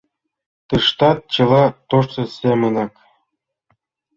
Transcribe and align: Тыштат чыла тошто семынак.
Тыштат 0.67 1.19
чыла 1.33 1.63
тошто 1.89 2.21
семынак. 2.37 2.93